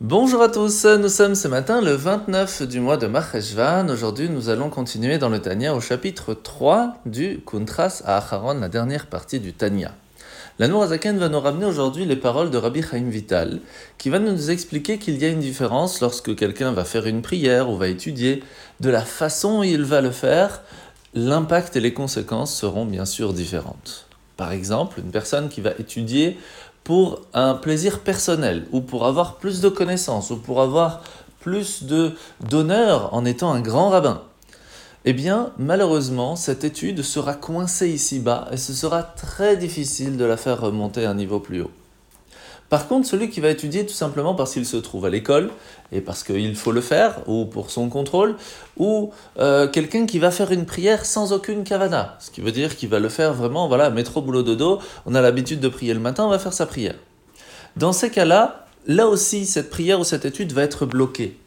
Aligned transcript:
Bonjour 0.00 0.42
à 0.42 0.48
tous, 0.48 0.84
nous 0.84 1.08
sommes 1.08 1.34
ce 1.34 1.48
matin 1.48 1.80
le 1.80 1.90
29 1.90 2.62
du 2.68 2.78
mois 2.78 2.98
de 2.98 3.08
Marcheshvan. 3.08 3.88
Aujourd'hui, 3.90 4.28
nous 4.28 4.48
allons 4.48 4.70
continuer 4.70 5.18
dans 5.18 5.28
le 5.28 5.40
Tanya 5.40 5.74
au 5.74 5.80
chapitre 5.80 6.34
3 6.34 6.98
du 7.04 7.40
Kuntras 7.44 8.02
à 8.04 8.18
Acharon, 8.18 8.60
la 8.60 8.68
dernière 8.68 9.06
partie 9.06 9.40
du 9.40 9.52
Tanya. 9.52 9.92
La 10.60 10.68
Nourazaken 10.68 11.18
va 11.18 11.28
nous 11.28 11.40
ramener 11.40 11.66
aujourd'hui 11.66 12.04
les 12.04 12.14
paroles 12.14 12.50
de 12.50 12.58
Rabbi 12.58 12.80
Chaim 12.80 13.08
Vital, 13.08 13.58
qui 13.98 14.08
va 14.08 14.20
nous 14.20 14.52
expliquer 14.52 14.98
qu'il 14.98 15.20
y 15.20 15.24
a 15.24 15.30
une 15.30 15.40
différence 15.40 16.00
lorsque 16.00 16.36
quelqu'un 16.36 16.70
va 16.70 16.84
faire 16.84 17.08
une 17.08 17.20
prière 17.20 17.68
ou 17.68 17.76
va 17.76 17.88
étudier, 17.88 18.44
de 18.78 18.90
la 18.90 19.02
façon 19.02 19.58
où 19.58 19.64
il 19.64 19.82
va 19.82 20.00
le 20.00 20.12
faire, 20.12 20.62
l'impact 21.12 21.74
et 21.74 21.80
les 21.80 21.92
conséquences 21.92 22.54
seront 22.54 22.84
bien 22.84 23.04
sûr 23.04 23.32
différentes. 23.32 24.06
Par 24.36 24.52
exemple, 24.52 25.00
une 25.00 25.10
personne 25.10 25.48
qui 25.48 25.60
va 25.60 25.72
étudier 25.80 26.38
pour 26.84 27.22
un 27.34 27.54
plaisir 27.54 28.00
personnel, 28.00 28.66
ou 28.72 28.80
pour 28.80 29.06
avoir 29.06 29.36
plus 29.36 29.60
de 29.60 29.68
connaissances, 29.68 30.30
ou 30.30 30.36
pour 30.36 30.60
avoir 30.60 31.02
plus 31.40 31.84
de 31.84 32.12
d'honneur 32.48 33.14
en 33.14 33.24
étant 33.24 33.52
un 33.52 33.60
grand 33.60 33.90
rabbin, 33.90 34.22
eh 35.04 35.12
bien, 35.12 35.52
malheureusement, 35.58 36.36
cette 36.36 36.64
étude 36.64 37.02
sera 37.02 37.34
coincée 37.34 37.88
ici-bas 37.88 38.48
et 38.52 38.56
ce 38.56 38.72
sera 38.72 39.02
très 39.02 39.56
difficile 39.56 40.16
de 40.16 40.24
la 40.24 40.36
faire 40.36 40.60
remonter 40.60 41.06
à 41.06 41.10
un 41.10 41.14
niveau 41.14 41.40
plus 41.40 41.62
haut. 41.62 41.70
Par 42.68 42.86
contre, 42.86 43.08
celui 43.08 43.30
qui 43.30 43.40
va 43.40 43.48
étudier 43.48 43.86
tout 43.86 43.94
simplement 43.94 44.34
parce 44.34 44.52
qu'il 44.52 44.66
se 44.66 44.76
trouve 44.76 45.06
à 45.06 45.10
l'école 45.10 45.50
et 45.90 46.02
parce 46.02 46.22
qu'il 46.22 46.54
faut 46.54 46.72
le 46.72 46.82
faire, 46.82 47.26
ou 47.26 47.46
pour 47.46 47.70
son 47.70 47.88
contrôle, 47.88 48.36
ou 48.76 49.10
euh, 49.38 49.68
quelqu'un 49.68 50.04
qui 50.04 50.18
va 50.18 50.30
faire 50.30 50.52
une 50.52 50.66
prière 50.66 51.06
sans 51.06 51.32
aucune 51.32 51.64
kavana, 51.64 52.16
ce 52.20 52.30
qui 52.30 52.42
veut 52.42 52.52
dire 52.52 52.76
qu'il 52.76 52.90
va 52.90 52.98
le 52.98 53.08
faire 53.08 53.32
vraiment, 53.32 53.68
voilà, 53.68 53.88
métro, 53.88 54.20
boulot, 54.20 54.42
dodo, 54.42 54.80
on 55.06 55.14
a 55.14 55.22
l'habitude 55.22 55.60
de 55.60 55.68
prier 55.68 55.94
le 55.94 56.00
matin, 56.00 56.26
on 56.26 56.30
va 56.30 56.38
faire 56.38 56.52
sa 56.52 56.66
prière. 56.66 56.96
Dans 57.76 57.92
ces 57.92 58.10
cas-là, 58.10 58.66
là 58.86 59.06
aussi, 59.06 59.46
cette 59.46 59.70
prière 59.70 60.00
ou 60.00 60.04
cette 60.04 60.26
étude 60.26 60.52
va 60.52 60.62
être 60.62 60.84
bloquée. 60.84 61.38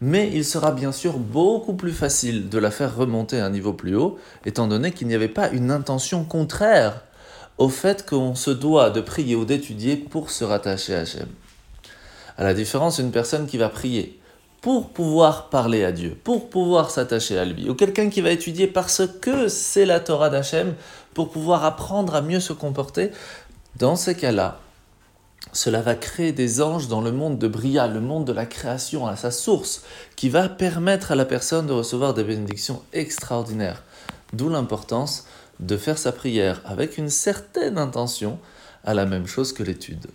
Mais 0.00 0.30
il 0.32 0.44
sera 0.44 0.72
bien 0.72 0.92
sûr 0.92 1.18
beaucoup 1.18 1.74
plus 1.74 1.92
facile 1.92 2.48
de 2.48 2.58
la 2.58 2.70
faire 2.70 2.96
remonter 2.96 3.38
à 3.38 3.46
un 3.46 3.50
niveau 3.50 3.74
plus 3.74 3.96
haut, 3.96 4.18
étant 4.46 4.66
donné 4.66 4.92
qu'il 4.92 5.08
n'y 5.08 5.14
avait 5.14 5.28
pas 5.28 5.50
une 5.50 5.70
intention 5.70 6.24
contraire 6.24 7.02
au 7.58 7.68
fait 7.68 8.08
qu'on 8.08 8.34
se 8.34 8.50
doit 8.50 8.90
de 8.90 9.00
prier 9.00 9.36
ou 9.36 9.44
d'étudier 9.44 9.96
pour 9.96 10.30
se 10.30 10.44
rattacher 10.44 10.94
à 10.94 11.00
Hachem. 11.00 11.28
À 12.36 12.44
la 12.44 12.54
différence 12.54 12.98
d'une 12.98 13.12
personne 13.12 13.46
qui 13.46 13.58
va 13.58 13.68
prier 13.68 14.18
pour 14.60 14.88
pouvoir 14.88 15.50
parler 15.50 15.84
à 15.84 15.92
Dieu, 15.92 16.16
pour 16.24 16.48
pouvoir 16.48 16.90
s'attacher 16.90 17.38
à 17.38 17.44
lui, 17.44 17.68
ou 17.68 17.74
quelqu'un 17.74 18.08
qui 18.08 18.22
va 18.22 18.30
étudier 18.30 18.66
parce 18.66 19.02
que 19.20 19.48
c'est 19.48 19.84
la 19.84 20.00
Torah 20.00 20.30
d'Hachem, 20.30 20.74
pour 21.12 21.30
pouvoir 21.30 21.64
apprendre 21.64 22.14
à 22.14 22.22
mieux 22.22 22.40
se 22.40 22.54
comporter, 22.54 23.10
dans 23.76 23.94
ces 23.94 24.14
cas-là, 24.14 24.60
cela 25.52 25.82
va 25.82 25.94
créer 25.94 26.32
des 26.32 26.62
anges 26.62 26.88
dans 26.88 27.00
le 27.00 27.12
monde 27.12 27.38
de 27.38 27.46
Bria, 27.46 27.86
le 27.86 28.00
monde 28.00 28.24
de 28.24 28.32
la 28.32 28.46
création, 28.46 29.06
à 29.06 29.16
sa 29.16 29.30
source, 29.30 29.82
qui 30.16 30.28
va 30.30 30.48
permettre 30.48 31.12
à 31.12 31.14
la 31.14 31.26
personne 31.26 31.66
de 31.66 31.72
recevoir 31.72 32.14
des 32.14 32.24
bénédictions 32.24 32.82
extraordinaires. 32.92 33.82
D'où 34.32 34.48
l'importance 34.48 35.26
de 35.60 35.76
faire 35.76 35.98
sa 35.98 36.12
prière 36.12 36.60
avec 36.64 36.98
une 36.98 37.10
certaine 37.10 37.78
intention 37.78 38.38
à 38.84 38.94
la 38.94 39.06
même 39.06 39.26
chose 39.26 39.52
que 39.52 39.62
l'étude. 39.62 40.06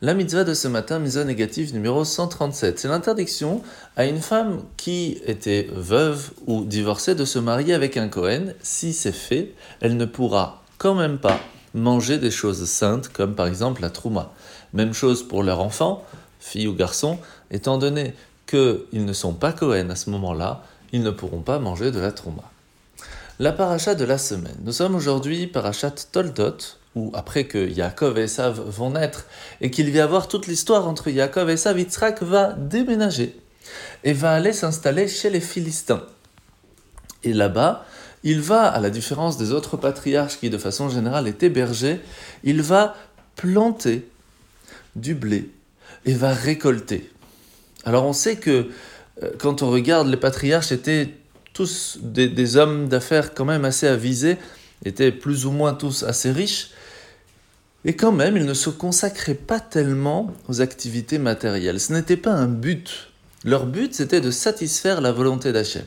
La 0.00 0.14
mitzvah 0.14 0.44
de 0.44 0.54
ce 0.54 0.68
matin, 0.68 1.00
mitzvah 1.00 1.24
négative 1.24 1.74
numéro 1.74 2.04
137, 2.04 2.78
c'est 2.78 2.88
l'interdiction 2.88 3.62
à 3.96 4.04
une 4.04 4.20
femme 4.20 4.62
qui 4.76 5.20
était 5.26 5.68
veuve 5.72 6.30
ou 6.46 6.64
divorcée 6.64 7.14
de 7.16 7.24
se 7.24 7.40
marier 7.40 7.74
avec 7.74 7.96
un 7.96 8.08
Cohen. 8.08 8.54
Si 8.62 8.92
c'est 8.92 9.12
fait, 9.12 9.54
elle 9.80 9.96
ne 9.96 10.04
pourra 10.04 10.62
quand 10.78 10.94
même 10.94 11.18
pas 11.18 11.40
manger 11.74 12.18
des 12.18 12.30
choses 12.30 12.64
saintes 12.68 13.08
comme 13.08 13.34
par 13.34 13.48
exemple 13.48 13.82
la 13.82 13.90
trouma. 13.90 14.32
Même 14.72 14.94
chose 14.94 15.26
pour 15.26 15.42
leur 15.42 15.60
enfant, 15.60 16.04
fille 16.38 16.68
ou 16.68 16.74
garçon, 16.74 17.18
étant 17.50 17.78
donné 17.78 18.14
qu'ils 18.46 19.04
ne 19.04 19.12
sont 19.12 19.34
pas 19.34 19.52
Cohen 19.52 19.90
à 19.90 19.96
ce 19.96 20.10
moment-là, 20.10 20.62
ils 20.92 21.02
ne 21.02 21.10
pourront 21.10 21.42
pas 21.42 21.58
manger 21.58 21.90
de 21.90 21.98
la 21.98 22.12
trouma. 22.12 22.44
La 23.40 23.52
paracha 23.52 23.94
de 23.94 24.04
la 24.04 24.18
semaine. 24.18 24.56
Nous 24.64 24.72
sommes 24.72 24.96
aujourd'hui 24.96 25.46
parachat 25.46 25.92
Toldot, 26.10 26.56
où 26.96 27.12
après 27.14 27.44
que 27.44 27.68
Yaakov 27.68 28.18
et 28.18 28.22
Esav 28.22 28.60
vont 28.68 28.90
naître, 28.90 29.26
et 29.60 29.70
qu'il 29.70 29.92
va 29.92 29.98
y 29.98 30.00
avoir 30.00 30.26
toute 30.26 30.48
l'histoire 30.48 30.88
entre 30.88 31.08
Yaakov 31.08 31.48
et 31.48 31.52
Esav, 31.52 31.78
Yitzhak 31.78 32.20
va 32.24 32.54
déménager 32.54 33.38
et 34.02 34.12
va 34.12 34.32
aller 34.32 34.52
s'installer 34.52 35.06
chez 35.06 35.30
les 35.30 35.38
Philistins. 35.38 36.02
Et 37.22 37.32
là-bas, 37.32 37.86
il 38.24 38.40
va, 38.40 38.66
à 38.66 38.80
la 38.80 38.90
différence 38.90 39.38
des 39.38 39.52
autres 39.52 39.76
patriarches 39.76 40.40
qui 40.40 40.50
de 40.50 40.58
façon 40.58 40.88
générale 40.88 41.28
étaient 41.28 41.48
bergers, 41.48 42.00
il 42.42 42.60
va 42.60 42.96
planter 43.36 44.08
du 44.96 45.14
blé 45.14 45.48
et 46.06 46.14
va 46.14 46.32
récolter. 46.32 47.08
Alors 47.84 48.04
on 48.04 48.12
sait 48.12 48.34
que 48.34 48.68
euh, 49.22 49.30
quand 49.38 49.62
on 49.62 49.70
regarde 49.70 50.08
les 50.08 50.16
patriarches 50.16 50.72
étaient 50.72 51.14
tous 51.58 51.98
des, 52.00 52.56
hommes 52.56 52.86
d'affaires 52.86 53.34
quand 53.34 53.44
même 53.44 53.64
assez 53.64 53.88
avisés, 53.88 54.36
étaient 54.84 55.10
plus 55.10 55.44
ou 55.44 55.50
moins 55.50 55.74
tous 55.74 56.04
assez 56.04 56.30
riches, 56.30 56.70
et 57.84 57.96
quand 57.96 58.12
même 58.12 58.36
ils 58.36 58.44
ne 58.44 58.54
se 58.54 58.70
consacraient 58.70 59.34
pas 59.34 59.58
tellement 59.58 60.32
aux 60.48 60.60
activités 60.60 61.18
matérielles. 61.18 61.80
Ce 61.80 61.92
n'était 61.92 62.16
pas 62.16 62.30
un 62.30 62.46
but. 62.46 63.10
Leur 63.42 63.66
but 63.66 63.92
c'était 63.92 64.20
de 64.20 64.30
satisfaire 64.30 65.00
la 65.00 65.10
volonté 65.10 65.50
d'Hachem. 65.50 65.84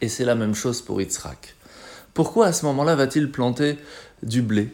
Et 0.00 0.08
c'est 0.08 0.24
la 0.24 0.34
même 0.34 0.54
chose 0.54 0.80
pour 0.80 1.02
Yitzhak. 1.02 1.54
Pourquoi 2.14 2.46
à 2.46 2.54
ce 2.54 2.64
moment-là 2.64 2.94
va-t-il 2.94 3.30
planter 3.30 3.76
du 4.22 4.40
blé? 4.40 4.72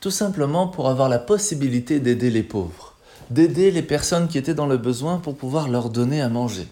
Tout 0.00 0.10
simplement 0.10 0.68
pour 0.68 0.90
avoir 0.90 1.08
la 1.08 1.18
possibilité 1.18 1.98
d'aider 1.98 2.28
les 2.28 2.42
pauvres, 2.42 2.94
d'aider 3.30 3.70
les 3.70 3.80
personnes 3.80 4.28
qui 4.28 4.36
étaient 4.36 4.52
dans 4.52 4.66
le 4.66 4.76
besoin 4.76 5.16
pour 5.16 5.34
pouvoir 5.34 5.70
leur 5.70 5.88
donner 5.88 6.20
à 6.20 6.28
manger. 6.28 6.68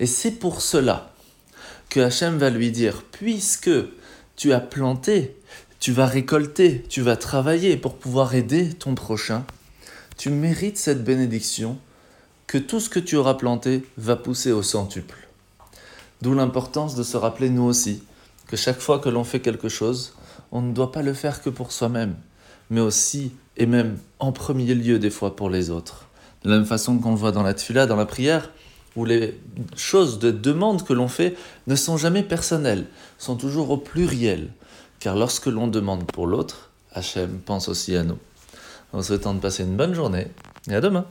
Et 0.00 0.06
c'est 0.06 0.32
pour 0.32 0.62
cela 0.62 1.12
que 1.90 2.00
Hachem 2.00 2.38
va 2.38 2.50
lui 2.50 2.72
dire, 2.72 3.04
puisque 3.12 3.70
tu 4.34 4.52
as 4.52 4.60
planté, 4.60 5.36
tu 5.78 5.92
vas 5.92 6.06
récolter, 6.06 6.82
tu 6.88 7.02
vas 7.02 7.16
travailler 7.16 7.76
pour 7.76 7.96
pouvoir 7.96 8.34
aider 8.34 8.70
ton 8.72 8.94
prochain, 8.94 9.44
tu 10.16 10.30
mérites 10.30 10.78
cette 10.78 11.04
bénédiction 11.04 11.78
que 12.46 12.58
tout 12.58 12.80
ce 12.80 12.88
que 12.88 12.98
tu 12.98 13.16
auras 13.16 13.34
planté 13.34 13.84
va 13.98 14.16
pousser 14.16 14.52
au 14.52 14.62
centuple. 14.62 15.28
D'où 16.22 16.34
l'importance 16.34 16.94
de 16.94 17.02
se 17.02 17.16
rappeler 17.16 17.50
nous 17.50 17.62
aussi 17.62 18.02
que 18.46 18.56
chaque 18.56 18.80
fois 18.80 18.98
que 18.98 19.08
l'on 19.08 19.24
fait 19.24 19.40
quelque 19.40 19.68
chose, 19.68 20.14
on 20.50 20.62
ne 20.62 20.72
doit 20.72 20.92
pas 20.92 21.02
le 21.02 21.14
faire 21.14 21.42
que 21.42 21.50
pour 21.50 21.72
soi-même, 21.72 22.16
mais 22.70 22.80
aussi 22.80 23.32
et 23.56 23.66
même 23.66 23.98
en 24.18 24.32
premier 24.32 24.74
lieu 24.74 24.98
des 24.98 25.10
fois 25.10 25.36
pour 25.36 25.50
les 25.50 25.70
autres. 25.70 26.08
De 26.42 26.50
la 26.50 26.56
même 26.56 26.66
façon 26.66 26.98
qu'on 26.98 27.10
le 27.10 27.16
voit 27.16 27.32
dans 27.32 27.42
la 27.42 27.54
tfila, 27.54 27.86
dans 27.86 27.96
la 27.96 28.06
prière, 28.06 28.50
où 29.00 29.06
les 29.06 29.40
choses 29.76 30.18
de 30.18 30.30
demande 30.30 30.84
que 30.84 30.92
l'on 30.92 31.08
fait 31.08 31.34
ne 31.66 31.74
sont 31.74 31.96
jamais 31.96 32.22
personnelles, 32.22 32.84
sont 33.16 33.34
toujours 33.34 33.70
au 33.70 33.78
pluriel. 33.78 34.50
Car 34.98 35.16
lorsque 35.16 35.46
l'on 35.46 35.68
demande 35.68 36.04
pour 36.04 36.26
l'autre, 36.26 36.68
Hachem 36.92 37.38
pense 37.38 37.70
aussi 37.70 37.96
à 37.96 38.02
nous. 38.02 38.18
En 38.92 39.02
souhaitant 39.02 39.32
de 39.32 39.40
passer 39.40 39.62
une 39.62 39.76
bonne 39.76 39.94
journée 39.94 40.26
et 40.68 40.74
à 40.74 40.82
demain. 40.82 41.06